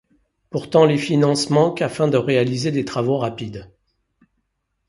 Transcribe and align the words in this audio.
Pourtant 0.49 0.85
les 0.85 0.97
finances 0.97 1.51
manquent 1.51 1.83
afin 1.83 2.07
de 2.07 2.17
réaliser 2.17 2.71
des 2.71 2.85
travaux 2.85 3.19
rapides. 3.19 3.69